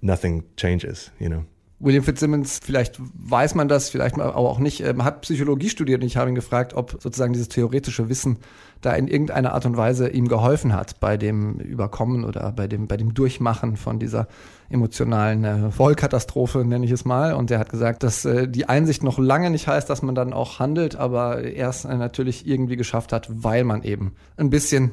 nothing 0.02 0.44
changes, 0.56 1.12
you 1.20 1.30
know. 1.30 1.46
William 1.80 2.04
Fitzsimmons, 2.04 2.62
vielleicht 2.64 2.98
weiß 2.98 3.54
man 3.56 3.68
das, 3.68 3.90
vielleicht 3.90 4.18
aber 4.18 4.38
auch 4.38 4.60
nicht, 4.60 4.82
ähm, 4.82 5.04
hat 5.04 5.22
Psychologie 5.22 5.70
studiert 5.70 6.02
und 6.02 6.08
ich 6.08 6.16
habe 6.16 6.30
ihn 6.30 6.36
gefragt, 6.36 6.74
ob 6.74 6.92
sozusagen 7.02 7.34
dieses 7.34 7.50
theoretische 7.50 8.08
Wissen 8.08 8.38
da 8.80 8.94
in 8.94 9.10
irgendeiner 9.10 9.54
Art 9.54 9.66
und 9.66 9.76
Weise 9.76 10.08
ihm 10.08 10.30
geholfen 10.30 10.74
hat 10.74 11.02
bei 11.02 11.18
dem 11.18 11.56
Überkommen 11.60 12.24
oder 12.24 12.54
bei 12.54 12.68
dem, 12.68 12.88
bei 12.88 12.96
dem 12.96 13.14
Durchmachen 13.14 13.76
von 13.76 14.00
dieser 14.00 14.28
emotionalen 14.70 15.44
äh, 15.44 15.72
Vollkatastrophe, 15.72 16.64
nenne 16.64 16.86
ich 16.86 16.92
es 16.92 17.04
mal. 17.04 17.34
Und 17.34 17.52
er 17.52 17.60
hat 17.60 17.70
gesagt, 17.70 18.04
dass 18.04 18.24
äh, 18.24 18.48
die 18.48 18.70
Einsicht 18.70 19.04
noch 19.04 19.20
lange 19.20 19.50
nicht 19.50 19.68
heißt, 19.68 19.90
dass 19.90 20.02
man 20.02 20.16
dann 20.16 20.32
auch 20.32 20.60
handelt, 20.60 20.96
aber 20.96 21.44
er 21.44 21.70
es 21.70 21.84
äh, 21.84 21.96
natürlich 21.98 22.48
irgendwie 22.48 22.78
geschafft 22.78 23.12
hat, 23.12 23.28
weil 23.30 23.66
man 23.66 23.84
eben 23.84 24.14
ein 24.38 24.50
bisschen 24.50 24.92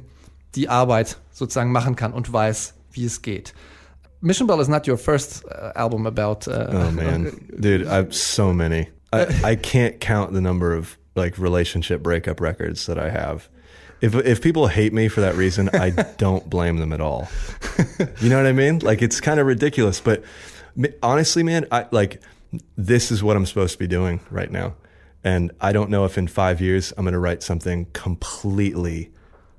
die 0.55 0.69
Arbeit 0.69 1.19
sozusagen 1.31 1.73
machen 1.73 1.97
kann 1.97 2.13
und 2.13 2.33
weiß, 2.33 2.75
wie 2.93 3.05
es 3.05 3.23
geht. 3.23 3.55
Mission 4.21 4.47
Bell 4.47 4.61
is 4.61 4.69
not 4.69 4.87
your 4.87 4.97
first 4.97 5.45
uh, 5.47 5.73
album 5.75 6.07
about. 6.07 6.47
Uh, 6.47 6.69
oh 6.71 6.91
man, 6.93 7.33
dude, 7.61 7.87
I've 7.87 8.15
so 8.15 8.53
many. 8.53 8.89
I, 9.13 9.27
I 9.45 9.57
can't 9.57 10.01
count 10.01 10.33
the 10.33 10.41
number 10.41 10.73
of 10.73 10.97
like 11.17 11.39
relationship 11.39 12.03
breakup 12.03 12.41
records 12.41 12.87
that 12.87 12.99
I 12.99 13.11
have. 13.11 13.49
If 14.01 14.15
if 14.15 14.41
people 14.41 14.69
hate 14.69 14.93
me 14.93 15.09
for 15.09 15.21
that 15.21 15.35
reason, 15.35 15.71
I 15.73 15.91
don't 16.19 16.49
blame 16.49 16.77
them 16.77 16.93
at 16.93 17.01
all. 17.01 17.29
You 18.21 18.29
know 18.29 18.37
what 18.37 18.47
I 18.47 18.53
mean? 18.53 18.79
Like 18.79 19.03
it's 19.03 19.21
kind 19.21 19.41
of 19.41 19.47
ridiculous, 19.47 20.01
but 20.01 20.23
honestly, 21.03 21.43
man, 21.43 21.67
I 21.73 21.87
like 21.91 22.23
this 22.77 23.11
is 23.11 23.23
what 23.23 23.37
I'm 23.37 23.47
supposed 23.47 23.73
to 23.73 23.79
be 23.79 23.89
doing 23.89 24.21
right 24.31 24.51
now. 24.51 24.75
And 25.25 25.53
I 25.61 25.73
don't 25.73 25.89
know 25.89 26.05
if 26.05 26.19
in 26.19 26.27
5 26.27 26.61
years 26.61 26.93
I'm 26.97 27.05
going 27.05 27.13
to 27.13 27.19
write 27.19 27.45
something 27.45 27.87
completely 27.93 29.11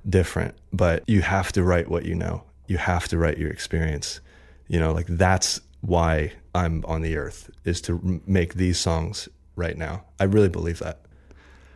different, 0.08 0.54
but 0.72 1.02
you 1.06 1.22
have 1.22 1.52
to 1.52 1.62
write 1.62 1.88
what 1.88 2.04
you 2.04 2.14
know. 2.14 2.42
You 2.66 2.78
have 2.78 3.08
to 3.08 3.18
write 3.18 3.38
your 3.38 3.50
experience. 3.50 4.20
You 4.68 4.80
know, 4.80 4.92
like 4.92 5.06
that's 5.08 5.60
why 5.80 6.32
I'm 6.54 6.84
on 6.86 7.02
the 7.02 7.16
earth 7.16 7.50
is 7.64 7.80
to 7.82 8.20
make 8.26 8.54
these 8.54 8.78
songs 8.78 9.28
right 9.56 9.76
now. 9.76 10.04
I 10.20 10.24
really 10.24 10.48
believe 10.48 10.78
that. 10.78 11.00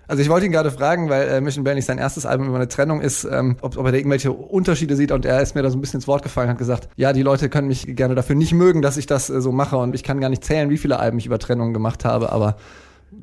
Also 0.08 0.22
ich 0.22 0.30
wollte 0.30 0.46
ihn 0.46 0.52
gerade 0.52 0.70
fragen, 0.70 1.10
weil 1.10 1.28
äh, 1.28 1.40
Mission 1.42 1.64
nicht 1.64 1.84
sein 1.84 1.98
erstes 1.98 2.24
Album 2.24 2.48
über 2.48 2.56
eine 2.56 2.68
Trennung 2.68 3.02
ist, 3.02 3.24
ähm, 3.24 3.56
ob, 3.60 3.76
ob 3.76 3.84
er 3.84 3.92
da 3.92 3.98
irgendwelche 3.98 4.32
Unterschiede 4.32 4.96
sieht 4.96 5.12
und 5.12 5.26
er 5.26 5.42
ist 5.42 5.54
mir 5.54 5.62
da 5.62 5.68
so 5.68 5.76
ein 5.76 5.82
bisschen 5.82 5.98
ins 5.98 6.08
Wort 6.08 6.22
gefallen, 6.22 6.48
hat 6.48 6.56
gesagt, 6.56 6.88
ja, 6.96 7.12
die 7.12 7.20
Leute 7.20 7.50
können 7.50 7.68
mich 7.68 7.94
gerne 7.94 8.14
dafür 8.14 8.34
nicht 8.34 8.54
mögen, 8.54 8.80
dass 8.80 8.96
ich 8.96 9.04
das 9.04 9.28
äh, 9.28 9.42
so 9.42 9.52
mache 9.52 9.76
und 9.76 9.94
ich 9.94 10.02
kann 10.02 10.18
gar 10.18 10.30
nicht 10.30 10.44
zählen, 10.44 10.70
wie 10.70 10.78
viele 10.78 10.98
Alben 10.98 11.18
ich 11.18 11.26
über 11.26 11.38
Trennungen 11.38 11.74
gemacht 11.74 12.06
habe, 12.06 12.32
aber 12.32 12.56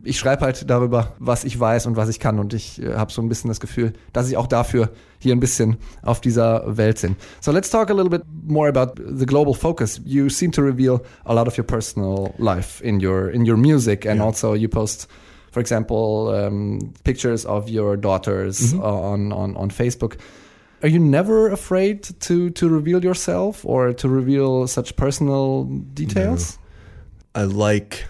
ich 0.04 0.18
schreibe 0.18 0.46
halt 0.46 0.70
darüber, 0.70 1.14
was 1.20 1.44
ich 1.44 1.60
weiß 1.60 1.86
und 1.86 1.96
was 1.96 2.10
ich 2.10 2.20
kann 2.20 2.40
und 2.40 2.54
ich 2.54 2.82
äh, 2.82 2.96
habe 2.96 3.12
so 3.12 3.22
ein 3.22 3.30
bisschen 3.30 3.50
das 3.50 3.60
Gefühl, 3.60 3.94
dass 4.14 4.30
ich 4.30 4.38
auch 4.38 4.48
dafür 4.48 4.90
hier 5.20 5.34
ein 5.34 5.40
bisschen 5.40 5.78
auf 6.02 6.22
dieser 6.22 6.78
Welt 6.78 7.02
bin. 7.02 7.16
So 7.42 7.52
let's 7.52 7.70
talk 7.70 7.90
a 7.90 7.94
little 7.94 8.10
bit 8.10 8.24
more 8.48 8.68
about 8.68 9.02
the 9.02 9.26
global 9.26 9.54
focus. 9.54 10.02
You 10.04 10.30
seem 10.30 10.52
to 10.54 10.62
reveal 10.62 11.02
a 11.26 11.34
lot 11.34 11.48
of 11.48 11.58
your 11.58 11.66
personal 11.66 12.34
life 12.38 12.84
in 12.84 13.00
your 13.04 13.30
in 13.30 13.48
your 13.48 13.58
music 13.58 14.06
and 14.06 14.18
yeah. 14.18 14.26
also 14.26 14.56
you 14.56 14.68
post 14.68 15.08
for 15.52 15.62
example 15.62 16.30
um, 16.30 16.94
pictures 17.04 17.46
of 17.46 17.70
your 17.70 17.98
daughters 17.98 18.74
mm 18.74 18.80
-hmm. 18.80 18.84
on, 18.84 19.32
on 19.32 19.56
on 19.56 19.72
Facebook. 19.72 20.16
Are 20.82 20.90
you 20.90 21.00
never 21.00 21.52
afraid 21.52 22.20
to 22.28 22.50
to 22.50 22.68
reveal 22.68 23.04
yourself 23.04 23.66
or 23.66 23.94
to 23.94 24.08
reveal 24.08 24.68
such 24.68 24.96
personal 24.96 25.68
details? 25.94 26.58
No. 26.58 26.62
I 27.36 27.46
like 27.46 28.06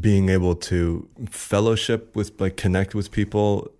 being 0.00 0.28
able 0.28 0.54
to 0.54 1.08
fellowship 1.30 2.14
with 2.16 2.40
like 2.40 2.56
connect 2.56 2.94
with 2.94 3.10
people 3.10 3.70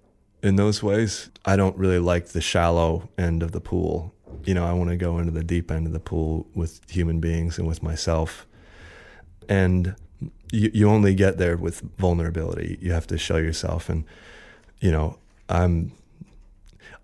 in 0.42 0.56
those 0.56 0.82
ways 0.82 1.30
i 1.44 1.56
don't 1.56 1.76
really 1.76 1.98
like 1.98 2.28
the 2.28 2.40
shallow 2.40 3.08
end 3.18 3.42
of 3.42 3.52
the 3.52 3.60
pool. 3.60 4.14
You 4.44 4.54
know 4.54 4.64
i 4.64 4.72
want 4.72 4.90
to 4.90 4.96
go 4.96 5.18
into 5.18 5.30
the 5.30 5.44
deep 5.44 5.70
end 5.70 5.86
of 5.86 5.92
the 5.92 6.00
pool 6.00 6.46
with 6.54 6.80
human 6.90 7.20
beings 7.20 7.58
and 7.58 7.66
with 7.66 7.82
myself. 7.82 8.46
And 9.48 9.94
you, 10.50 10.70
you 10.72 10.88
only 10.88 11.14
get 11.14 11.38
there 11.38 11.56
with 11.56 11.80
vulnerability. 11.98 12.78
You 12.80 12.92
have 12.92 13.06
to 13.08 13.18
show 13.18 13.36
yourself. 13.36 13.88
And 13.88 14.04
you 14.80 14.90
know 14.90 15.18
i'm 15.48 15.92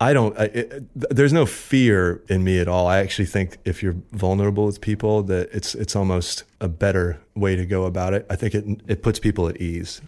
I 0.03 0.15
don't. 0.15 0.37
I, 0.39 0.45
it, 0.45 1.15
there's 1.15 1.33
no 1.33 1.45
fear 1.45 2.23
in 2.29 2.43
me 2.43 2.59
at 2.59 2.69
all. 2.69 2.87
I 2.87 2.99
actually 2.99 3.27
think 3.27 3.59
if 3.67 3.83
you're 3.83 3.97
vulnerable 4.13 4.65
with 4.65 4.81
people, 4.81 5.23
that 5.25 5.51
it's 5.53 5.75
it's 5.75 5.95
almost 5.95 6.45
a 6.59 6.69
better 6.69 7.21
way 7.35 7.55
to 7.55 7.67
go 7.67 7.85
about 7.85 8.15
it. 8.15 8.27
I 8.31 8.37
think 8.37 8.55
it 8.55 8.65
it 8.89 9.03
puts 9.03 9.19
people 9.19 9.47
at 9.47 9.61
ease. 9.61 10.01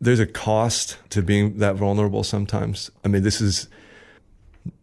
There's 0.00 0.20
a 0.20 0.26
cost 0.26 0.98
to 1.10 1.22
being 1.22 1.58
that 1.58 1.74
vulnerable 1.74 2.22
sometimes. 2.22 2.90
I 3.04 3.08
mean, 3.08 3.24
this 3.24 3.40
is 3.40 3.68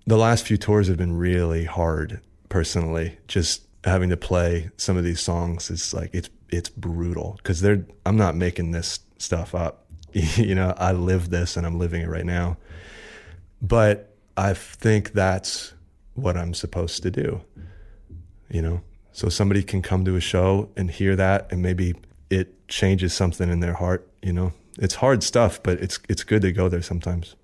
the 0.05 0.17
last 0.17 0.45
few 0.45 0.57
tours 0.57 0.89
have 0.89 0.97
been 0.97 1.15
really 1.15 1.63
hard 1.63 2.19
personally. 2.49 3.17
Just 3.29 3.63
having 3.85 4.09
to 4.09 4.17
play 4.17 4.71
some 4.75 4.97
of 4.97 5.05
these 5.05 5.21
songs 5.21 5.71
is 5.71 5.93
like 5.93 6.09
it's 6.13 6.29
it's 6.49 6.67
brutal 6.67 7.35
because 7.37 7.61
they're 7.61 7.85
I'm 8.05 8.17
not 8.17 8.35
making 8.35 8.71
this 8.71 8.99
stuff 9.19 9.55
up. 9.55 9.85
you 10.11 10.53
know, 10.53 10.73
I 10.75 10.91
live 10.91 11.29
this 11.29 11.55
and 11.55 11.65
I'm 11.65 11.79
living 11.79 12.01
it 12.01 12.09
right 12.09 12.25
now. 12.25 12.57
But 13.61 14.15
I 14.37 14.53
think 14.53 15.13
that's 15.13 15.73
what 16.15 16.35
I'm 16.35 16.53
supposed 16.53 17.03
to 17.03 17.11
do. 17.11 17.41
You 18.49 18.61
know, 18.61 18.81
so 19.11 19.29
somebody 19.29 19.63
can 19.63 19.81
come 19.81 20.03
to 20.05 20.15
a 20.15 20.21
show 20.21 20.69
and 20.75 20.89
hear 20.89 21.15
that 21.15 21.51
and 21.51 21.61
maybe 21.61 21.95
it 22.29 22.67
changes 22.67 23.13
something 23.13 23.49
in 23.49 23.59
their 23.59 23.73
heart, 23.73 24.07
you 24.21 24.33
know. 24.33 24.51
It's 24.79 24.95
hard 24.95 25.23
stuff, 25.23 25.61
but 25.63 25.79
it's 25.81 25.99
it's 26.09 26.23
good 26.23 26.41
to 26.41 26.51
go 26.51 26.69
there 26.69 26.81
sometimes. 26.81 27.35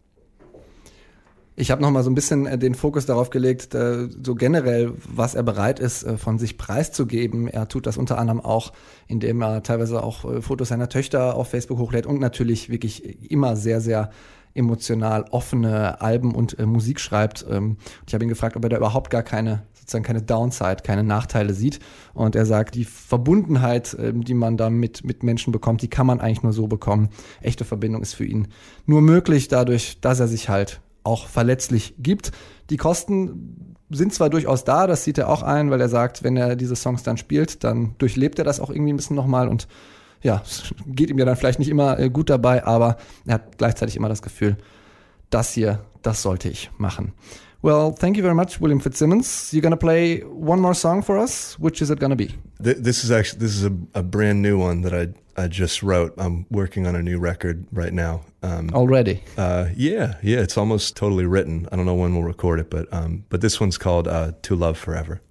Ich 1.60 1.72
habe 1.72 1.82
noch 1.82 1.90
mal 1.90 2.04
so 2.04 2.12
ein 2.12 2.16
bisschen 2.16 2.46
äh, 2.46 2.58
den 2.58 2.76
Fokus 2.76 3.08
darauf 3.08 3.32
gelegt, 3.32 3.74
äh, 3.74 4.08
so 4.24 4.36
generell, 4.36 4.94
was 5.08 5.34
er 5.34 5.42
bereit 5.42 5.80
ist, 5.80 6.04
äh, 6.04 6.18
von 6.18 6.38
sich 6.38 6.56
preiszugeben. 6.58 7.48
Er 7.48 7.68
tut 7.68 7.88
das 7.88 7.98
unter 7.98 8.20
anderem 8.20 8.42
auch, 8.42 8.74
indem 9.08 9.42
er 9.42 9.64
teilweise 9.64 10.04
auch 10.04 10.42
Fotos 10.44 10.68
seiner 10.68 10.88
Töchter 10.88 11.36
auf 11.36 11.50
Facebook 11.50 11.80
hochlädt 11.80 12.06
und 12.06 12.20
natürlich 12.20 12.70
wirklich 12.70 13.32
immer 13.32 13.56
sehr, 13.56 13.82
sehr 13.82 14.12
emotional 14.58 15.26
offene 15.32 16.02
Alben 16.02 16.36
und 16.36 16.58
äh, 16.60 16.66
Musik 16.66 17.00
schreibt. 17.00 17.46
Ähm, 17.50 17.78
ich 18.06 18.14
habe 18.14 18.24
ihn 18.24 18.30
gefragt, 18.30 18.56
ob 18.56 18.64
er 18.64 18.70
da 18.70 18.78
überhaupt 18.78 19.10
gar 19.10 19.24
keine 19.24 19.64
sozusagen 19.88 20.04
keine 20.04 20.22
Downside, 20.22 20.84
keine 20.84 21.04
Nachteile 21.04 21.54
sieht. 21.54 21.80
Und 22.14 22.36
er 22.36 22.46
sagt, 22.46 22.76
die 22.76 22.84
Verbundenheit, 22.84 23.94
äh, 23.94 24.12
die 24.14 24.34
man 24.34 24.58
da 24.58 24.70
mit, 24.70 25.06
mit 25.06 25.24
Menschen 25.24 25.54
bekommt, 25.54 25.82
die 25.82 25.90
kann 25.90 26.06
man 26.06 26.20
eigentlich 26.20 26.44
nur 26.44 26.54
so 26.54 26.68
bekommen. 26.68 27.10
Echte 27.42 27.64
Verbindung 27.64 28.02
ist 28.02 28.14
für 28.14 28.26
ihn 28.26 28.50
nur 28.86 29.02
möglich 29.02 29.48
dadurch, 29.48 30.02
dass 30.02 30.20
er 30.20 30.28
sich 30.28 30.50
halt 30.50 30.82
auch 31.04 31.28
verletzlich 31.28 31.96
gibt. 32.00 32.32
Die 32.70 32.76
Kosten 32.76 33.76
sind 33.90 34.14
zwar 34.14 34.30
durchaus 34.30 34.66
da, 34.66 34.88
das 34.88 35.06
sieht 35.06 35.18
er 35.18 35.30
auch 35.30 35.42
ein, 35.42 35.72
weil 35.72 35.80
er 35.80 35.88
sagt, 35.88 36.22
wenn 36.22 36.36
er 36.36 36.58
diese 36.58 36.76
Songs 36.76 37.04
dann 37.04 37.16
spielt, 37.16 37.64
dann 37.64 37.96
durchlebt 37.98 38.38
er 38.40 38.46
das 38.46 38.60
auch 38.60 38.70
irgendwie 38.70 38.92
ein 38.92 38.98
bisschen 38.98 39.16
nochmal 39.16 39.48
und 39.48 39.70
ja, 40.22 40.44
geht 40.88 41.10
ihm 41.10 41.18
ja 41.18 41.26
dann 41.26 41.36
vielleicht 41.36 41.60
nicht 41.60 41.70
immer 41.70 42.00
äh, 42.00 42.10
gut 42.10 42.30
dabei, 42.30 42.64
aber 42.66 42.98
er 43.26 43.36
hat 43.36 43.58
gleichzeitig 43.58 43.96
immer 43.96 44.10
das 44.10 44.22
Gefühl, 44.22 44.58
das 45.30 45.54
hier, 45.54 45.82
das 46.02 46.22
sollte 46.22 46.50
ich 46.50 46.72
machen. 46.78 47.14
Well, 47.64 47.92
thank 47.92 48.18
you 48.18 48.24
very 48.24 48.36
much, 48.36 48.62
William 48.62 48.80
Fitzsimmons. 48.80 49.52
You're 49.52 49.62
gonna 49.62 49.76
play 49.76 50.22
one 50.24 50.62
more 50.62 50.76
song 50.76 51.02
for 51.02 51.18
us. 51.18 51.58
Which 51.60 51.82
is 51.82 51.90
it 51.90 52.00
gonna 52.00 52.16
be? 52.16 52.30
This 52.60 53.04
is 53.04 53.12
actually 53.12 53.40
this 53.40 53.56
is 53.56 53.66
a, 53.66 53.72
a 53.96 54.04
brand 54.04 54.42
new 54.42 54.60
one 54.60 54.84
that 54.84 54.94
I 54.94 55.10
I 55.36 55.48
just 55.48 55.82
wrote. 55.82 56.14
I'm 56.18 56.46
working 56.52 56.86
on 56.86 56.96
a 56.96 57.02
new 57.02 57.20
record 57.20 57.66
right 57.72 57.94
now. 57.94 58.22
Um, 58.44 58.70
Already? 58.74 59.24
Uh, 59.38 59.70
yeah, 59.76 60.16
yeah. 60.22 60.40
It's 60.40 60.58
almost 60.58 60.96
totally 60.96 61.26
written. 61.26 61.68
I 61.72 61.76
don't 61.76 61.86
know 61.86 61.96
when 61.96 62.14
we'll 62.14 62.24
record 62.24 62.60
it, 62.60 62.70
but 62.70 62.88
um, 62.94 63.26
but 63.30 63.42
this 63.42 63.60
one's 63.60 63.78
called 63.78 64.08
uh, 64.08 64.34
"To 64.44 64.56
Love 64.56 64.78
Forever." 64.78 65.22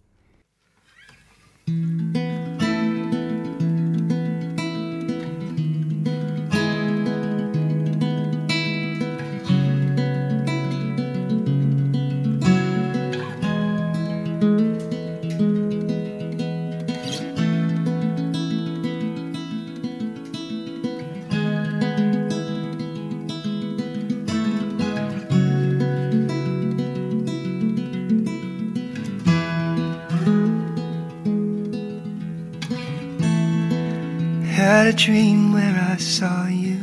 Dream 34.96 35.52
where 35.52 35.78
I 35.92 35.98
saw 35.98 36.46
you 36.46 36.78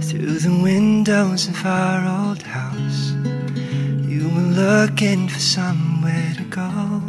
through 0.00 0.38
the 0.40 0.60
windows 0.62 1.46
of 1.46 1.64
our 1.64 2.04
old 2.04 2.42
house. 2.42 3.12
You 4.10 4.28
were 4.34 4.50
looking 4.64 5.28
for 5.28 5.38
somewhere 5.38 6.32
to 6.36 6.44
go. 6.44 7.00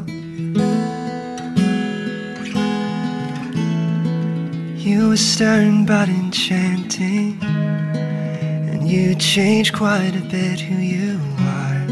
You 4.77 5.09
were 5.09 5.17
stern 5.17 5.85
but 5.85 6.07
enchanting, 6.07 7.39
and 7.41 8.87
you 8.87 9.15
changed 9.15 9.73
quite 9.73 10.15
a 10.15 10.25
bit 10.29 10.59
who 10.59 10.75
you 10.75 11.19
are. 11.39 11.87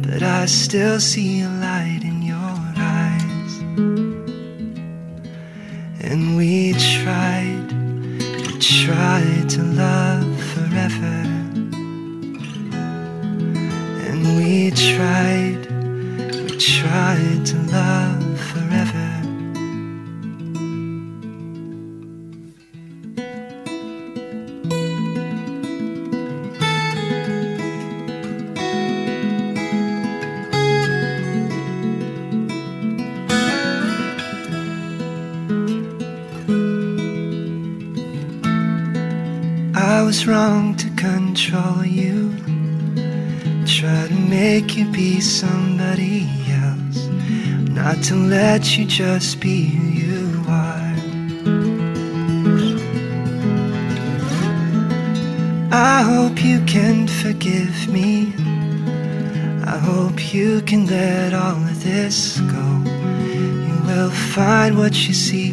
But 0.00 0.22
I 0.22 0.46
still 0.46 1.00
see 1.00 1.42
a 1.42 1.48
light 1.48 1.93
tried 8.84 9.48
to 9.48 9.62
love 9.62 10.44
forever. 10.52 11.16
And 14.06 14.36
we 14.36 14.70
tried, 14.72 15.62
we 16.50 16.58
tried 16.58 17.46
to 17.46 17.56
love 17.72 18.13
was 40.06 40.26
wrong 40.26 40.74
to 40.76 40.90
control 40.96 41.82
you. 41.82 42.30
Try 43.66 44.08
to 44.08 44.18
make 44.28 44.76
you 44.76 44.84
be 44.92 45.18
somebody 45.20 46.28
else. 46.50 47.06
Not 47.78 48.02
to 48.08 48.14
let 48.14 48.76
you 48.76 48.84
just 48.84 49.40
be 49.40 49.64
who 49.64 49.86
you 50.02 50.44
are. 50.46 50.94
I 55.72 56.02
hope 56.02 56.44
you 56.44 56.60
can 56.66 57.08
forgive 57.08 57.88
me. 57.88 58.34
I 59.74 59.78
hope 59.78 60.34
you 60.34 60.60
can 60.62 60.86
let 60.86 61.32
all 61.32 61.62
of 61.72 61.82
this 61.82 62.40
go. 62.54 62.66
You 63.66 63.76
will 63.88 64.10
find 64.34 64.76
what 64.76 64.94
you 65.08 65.14
seek 65.14 65.43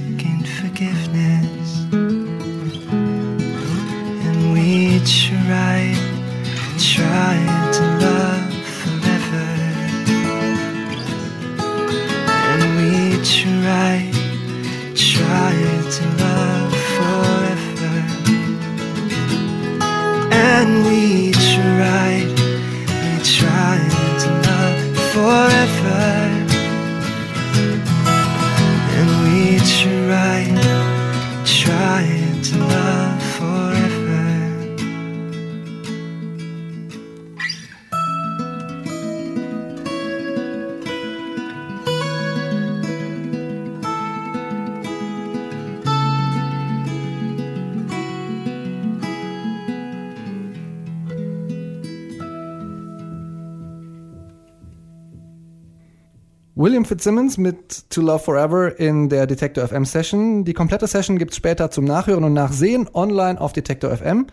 William 56.62 56.86
Fitzsimmons 56.86 57.40
mit 57.40 57.90
To 57.90 58.02
Love 58.02 58.20
Forever 58.20 58.80
in 58.80 59.10
der 59.10 59.26
Detector 59.26 59.68
FM 59.68 59.84
Session. 59.84 60.46
Die 60.46 60.54
komplette 60.54 60.86
Session 60.86 61.18
gibt's 61.18 61.36
später 61.36 61.72
zum 61.72 61.86
Nachhören 61.86 62.24
und 62.24 62.34
Nachsehen 62.34 62.88
online 62.94 63.42
auf 63.42 63.52
Detector 63.52 63.98
FM. 63.98 64.28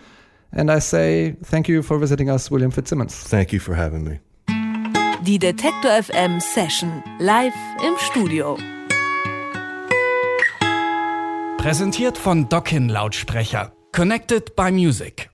And 0.50 0.70
I 0.70 0.78
say 0.78 1.36
thank 1.50 1.70
you 1.70 1.82
for 1.82 1.98
visiting 1.98 2.28
us, 2.28 2.50
William 2.50 2.70
Fitzsimmons. 2.70 3.24
Thank 3.30 3.54
you 3.54 3.58
for 3.58 3.74
having 3.74 4.04
me. 4.04 4.20
Die 5.22 5.38
Detektor 5.38 5.90
FM 6.02 6.38
Session 6.40 7.02
live 7.18 7.54
im 7.82 7.94
Studio. 7.96 8.58
Präsentiert 11.56 12.18
von 12.18 12.46
Dockin 12.50 12.90
Lautsprecher. 12.90 13.72
Connected 13.92 14.54
by 14.54 14.70
Music. 14.70 15.26